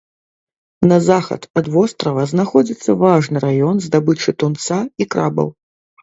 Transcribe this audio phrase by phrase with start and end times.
[0.91, 5.53] На захад ад вострава знаходзіцца важны раён здабычы тунца і крабаў.